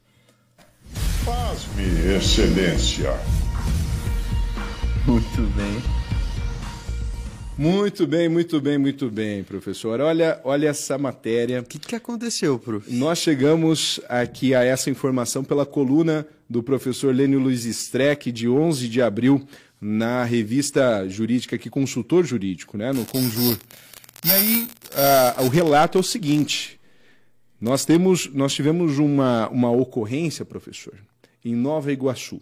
[1.25, 1.85] Pasme,
[2.17, 3.15] excelência.
[5.07, 6.01] Muito bem.
[7.57, 10.01] Muito bem, muito bem, muito bem, professor.
[10.01, 11.61] Olha, olha essa matéria.
[11.61, 12.91] O que, que aconteceu, prof?
[12.91, 18.89] Nós chegamos aqui a essa informação pela coluna do professor Lênio Luiz Streck, de 11
[18.89, 19.47] de abril,
[19.81, 23.59] na revista jurídica, aqui, consultor jurídico, né, no Conjur.
[24.25, 24.69] E aí,
[25.45, 26.79] o relato é o seguinte:
[27.61, 30.95] nós, temos, nós tivemos uma, uma ocorrência, professor,
[31.45, 32.41] em Nova Iguaçu.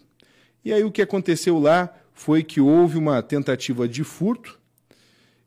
[0.65, 4.59] E aí o que aconteceu lá foi que houve uma tentativa de furto,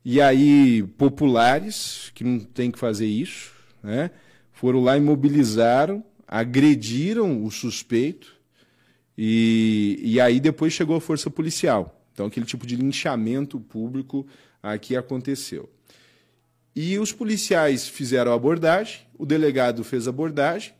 [0.02, 4.10] e aí populares, que não tem que fazer isso, né,
[4.52, 8.40] foram lá, imobilizaram, agrediram o suspeito,
[9.16, 12.02] E, e aí depois chegou a força policial.
[12.12, 14.26] Então, aquele tipo de linchamento público
[14.62, 15.68] aqui aconteceu.
[16.74, 20.72] E os policiais fizeram a abordagem, o delegado fez a abordagem,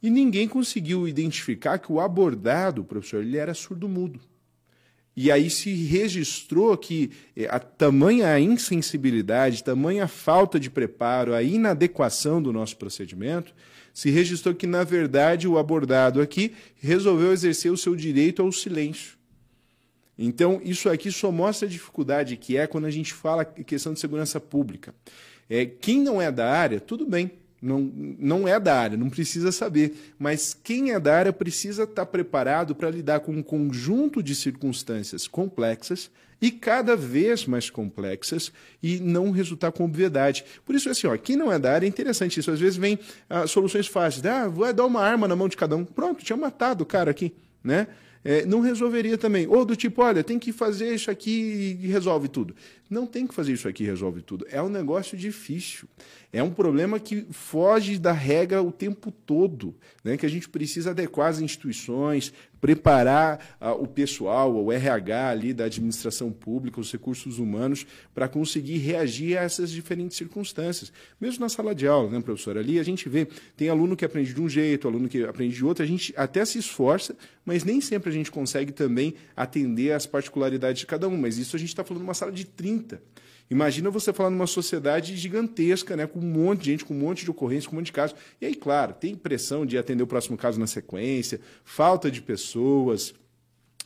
[0.00, 4.20] e ninguém conseguiu identificar que o abordado, professor, ele era surdo-mudo.
[5.16, 12.42] E aí se registrou que eh, a tamanha insensibilidade, tamanha falta de preparo, a inadequação
[12.42, 13.54] do nosso procedimento,
[13.94, 19.16] se registrou que, na verdade, o abordado aqui resolveu exercer o seu direito ao silêncio.
[20.18, 24.00] Então, isso aqui só mostra a dificuldade que é quando a gente fala questão de
[24.00, 24.94] segurança pública.
[25.48, 27.30] É, quem não é da área, tudo bem,
[27.66, 30.14] não, não é da área, não precisa saber.
[30.18, 35.26] Mas quem é da área precisa estar preparado para lidar com um conjunto de circunstâncias
[35.26, 38.52] complexas e cada vez mais complexas
[38.82, 40.44] e não resultar com obviedade.
[40.64, 42.50] Por isso, assim, ó, quem não é da área é interessante isso.
[42.50, 42.98] Às vezes vem
[43.28, 44.24] ah, soluções fáceis.
[44.24, 45.84] Ah, vai dar uma arma na mão de cada um.
[45.84, 47.88] Pronto, tinha matado o cara aqui, né?
[48.28, 49.46] É, não resolveria também.
[49.46, 52.56] Ou do tipo, olha, tem que fazer isso aqui e resolve tudo.
[52.90, 54.44] Não tem que fazer isso aqui e resolve tudo.
[54.50, 55.88] É um negócio difícil.
[56.36, 60.18] É um problema que foge da regra o tempo todo, né?
[60.18, 65.64] que a gente precisa adequar as instituições, preparar uh, o pessoal, o RH ali da
[65.64, 70.92] administração pública, os recursos humanos, para conseguir reagir a essas diferentes circunstâncias.
[71.18, 72.58] Mesmo na sala de aula, né, professor?
[72.58, 75.64] Ali a gente vê, tem aluno que aprende de um jeito, aluno que aprende de
[75.64, 80.04] outro, a gente até se esforça, mas nem sempre a gente consegue também atender às
[80.04, 81.16] particularidades de cada um.
[81.16, 83.00] Mas isso a gente está falando de uma sala de 30.
[83.48, 87.24] Imagina você falar numa sociedade gigantesca, né, com um monte de gente, com um monte
[87.24, 88.16] de ocorrências, com um monte de casos.
[88.40, 93.14] E aí, claro, tem pressão de atender o próximo caso na sequência, falta de pessoas.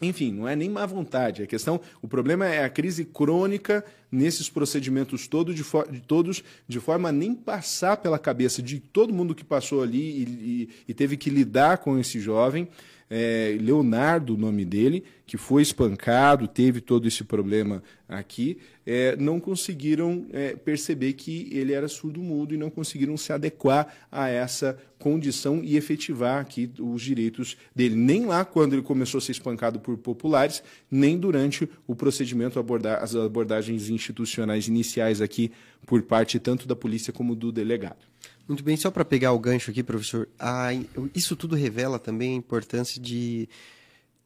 [0.02, 1.42] Enfim, não é nem má vontade.
[1.42, 6.80] A questão, o problema é a crise crônica nesses procedimentos todo de, de todos, de
[6.80, 10.94] forma a nem passar pela cabeça de todo mundo que passou ali e, e, e
[10.94, 12.66] teve que lidar com esse jovem
[13.10, 19.40] é, Leonardo, o nome dele, que foi espancado, teve todo esse problema aqui, é, não
[19.40, 25.60] conseguiram é, perceber que ele era surdo-mudo e não conseguiram se adequar a essa condição
[25.62, 27.96] e efetivar aqui os direitos dele.
[27.96, 33.02] Nem lá quando ele começou a ser espancado por populares, nem durante o procedimento, abordar,
[33.02, 35.50] as abordagens institucionais iniciais aqui
[35.84, 38.10] por parte tanto da polícia como do delegado.
[38.50, 40.28] Muito bem, só para pegar o gancho aqui, professor,
[41.14, 43.48] isso tudo revela também a importância de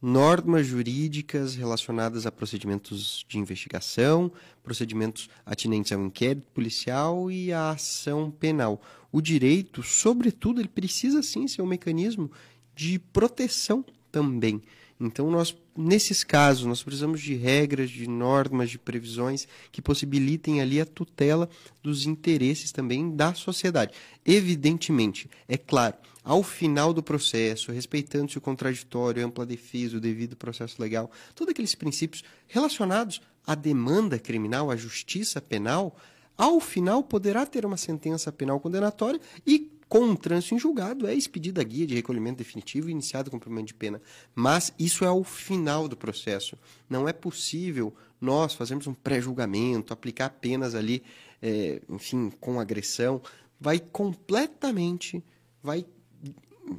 [0.00, 4.32] normas jurídicas relacionadas a procedimentos de investigação,
[4.62, 8.80] procedimentos atinentes ao inquérito policial e à ação penal.
[9.12, 12.30] O direito, sobretudo, ele precisa sim ser um mecanismo
[12.74, 14.62] de proteção também.
[15.04, 20.80] Então, nós, nesses casos, nós precisamos de regras, de normas, de previsões que possibilitem ali
[20.80, 21.48] a tutela
[21.82, 23.92] dos interesses também da sociedade.
[24.24, 30.80] Evidentemente, é claro, ao final do processo, respeitando-se o contraditório, ampla defesa, o devido processo
[30.80, 35.94] legal, todos aqueles princípios relacionados à demanda criminal, à justiça penal,
[36.36, 41.14] ao final poderá ter uma sentença penal condenatória e com um trânsito em julgado, é
[41.14, 44.02] expedida a guia de recolhimento definitivo e iniciado o cumprimento de pena.
[44.34, 46.58] Mas isso é o final do processo.
[46.90, 51.00] Não é possível nós fazermos um pré-julgamento, aplicar penas ali,
[51.40, 53.22] é, enfim, com agressão.
[53.60, 55.22] Vai completamente,
[55.62, 55.86] vai,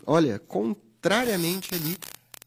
[0.05, 1.95] olha, contrariamente ali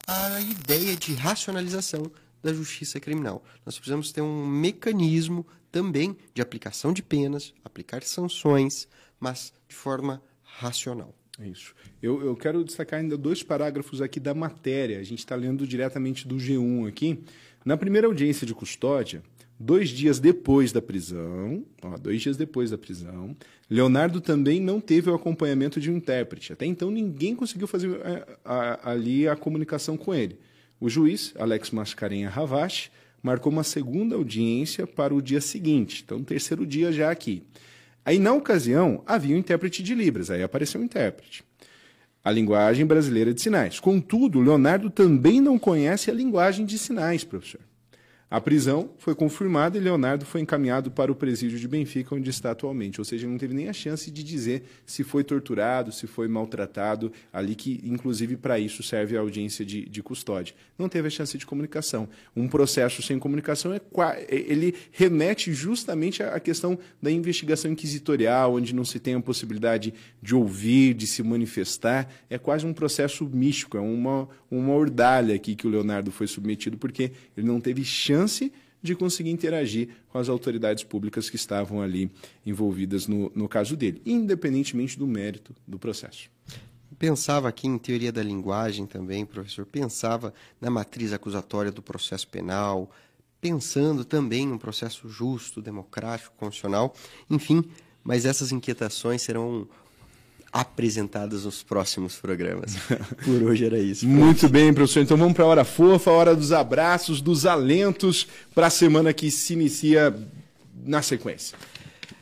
[0.06, 3.42] à ideia de racionalização da justiça criminal.
[3.64, 8.86] Nós precisamos ter um mecanismo também de aplicação de penas, aplicar sanções,
[9.18, 10.22] mas de forma
[10.56, 11.14] racional.
[11.40, 11.74] Isso.
[12.02, 14.98] Eu, eu quero destacar ainda dois parágrafos aqui da matéria.
[14.98, 17.22] A gente está lendo diretamente do G1 aqui.
[17.64, 19.22] Na primeira audiência de custódia,
[19.58, 23.36] dois dias depois da prisão, ó, dois dias depois da prisão,
[23.70, 26.52] Leonardo também não teve o acompanhamento de um intérprete.
[26.52, 30.38] Até então ninguém conseguiu fazer a, é, a, ali a comunicação com ele.
[30.80, 32.90] O juiz, Alex Mascarenha Ravache,
[33.22, 37.42] marcou uma segunda audiência para o dia seguinte, então terceiro dia já aqui.
[38.08, 41.44] Aí, na ocasião, havia um intérprete de Libras, aí apareceu um intérprete.
[42.24, 43.78] A linguagem brasileira de sinais.
[43.78, 47.60] Contudo, Leonardo também não conhece a linguagem de sinais, professor.
[48.30, 52.50] A prisão foi confirmada e Leonardo foi encaminhado para o presídio de Benfica, onde está
[52.50, 53.00] atualmente.
[53.00, 57.10] Ou seja, não teve nem a chance de dizer se foi torturado, se foi maltratado,
[57.32, 60.54] ali que, inclusive, para isso serve a audiência de, de, custódia.
[60.78, 62.06] Não teve a chance de comunicação.
[62.36, 63.80] Um processo sem comunicação, é,
[64.28, 70.34] ele remete justamente à questão da investigação inquisitorial, onde não se tem a possibilidade de
[70.34, 72.06] ouvir, de se manifestar.
[72.28, 76.76] É quase um processo místico, é uma, uma ordalha aqui que o Leonardo foi submetido,
[76.76, 78.52] porque ele não teve chance chance
[78.82, 82.10] de conseguir interagir com as autoridades públicas que estavam ali
[82.46, 86.30] envolvidas no, no caso dele, independentemente do mérito do processo.
[86.98, 92.90] pensava aqui em teoria da linguagem também, professor, pensava na matriz acusatória do processo penal,
[93.40, 96.94] pensando também num processo justo, democrático, constitucional,
[97.30, 97.64] enfim,
[98.02, 99.68] mas essas inquietações serão
[100.52, 102.76] apresentadas nos próximos programas.
[103.24, 104.06] Por hoje era isso.
[104.06, 105.00] Muito bem, professor.
[105.00, 109.12] Então vamos para a hora fofa, a hora dos abraços, dos alentos para a semana
[109.12, 110.14] que se inicia
[110.84, 111.56] na sequência.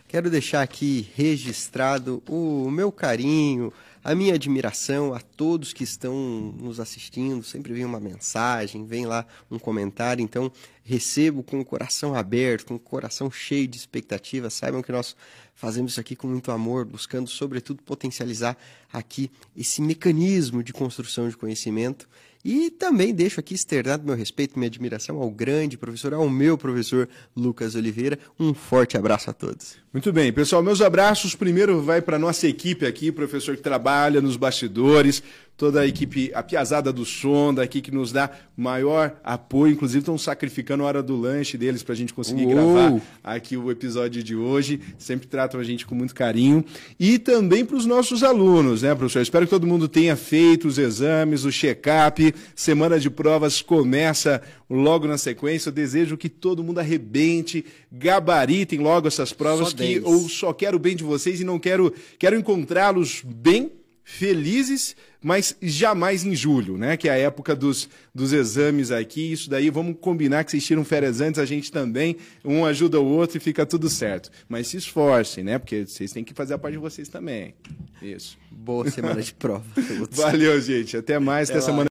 [0.09, 3.73] Quero deixar aqui registrado o meu carinho,
[4.07, 6.15] a minha admiração a todos que estão
[6.57, 7.43] nos assistindo.
[7.43, 10.23] Sempre vem uma mensagem, vem lá um comentário.
[10.23, 10.53] Então,
[10.85, 14.55] recebo com o coração aberto, com o coração cheio de expectativas.
[14.55, 15.17] Saibam que nós
[15.57, 18.57] fazemos isso aqui com muito amor, buscando, sobretudo, potencializar
[18.93, 22.09] aqui esse mecanismo de construção de conhecimento.
[22.49, 27.09] E também deixo aqui externado meu respeito, minha admiração ao grande professor, ao meu professor
[27.37, 28.17] Lucas Oliveira.
[28.39, 29.75] Um forte abraço a todos.
[29.93, 34.37] Muito bem, pessoal, meus abraços primeiro vai para nossa equipe aqui, professor que trabalha nos
[34.37, 35.25] bastidores,
[35.57, 40.19] toda a equipe, a piazada do som daqui que nos dá maior apoio, inclusive estão
[40.19, 42.55] sacrificando a hora do lanche deles para a gente conseguir Uou.
[42.55, 46.65] gravar aqui o episódio de hoje, sempre tratam a gente com muito carinho.
[47.01, 49.23] E também para os nossos alunos, né, professor?
[49.23, 55.07] Espero que todo mundo tenha feito os exames, o check-up, semana de provas começa logo
[55.07, 55.71] na sequência.
[55.71, 60.05] Eu desejo que todo mundo arrebente, gabaritem logo essas provas, Só que 10.
[60.05, 63.73] eu só quero o bem de vocês e não quero, quero encontrá-los bem
[64.09, 66.97] felizes, mas jamais em julho, né?
[66.97, 69.33] Que é a época dos, dos exames aqui.
[69.33, 72.17] Isso daí, vamos combinar que vocês tiram férias antes, a gente também.
[72.45, 74.31] Um ajuda o outro e fica tudo certo.
[74.49, 75.59] Mas se esforcem, né?
[75.59, 77.53] Porque vocês têm que fazer a parte de vocês também.
[78.01, 78.39] Isso.
[78.49, 79.65] Boa semana de prova.
[80.13, 80.97] Valeu, gente.
[80.97, 81.51] Até mais.
[81.51, 81.85] Até, Até semana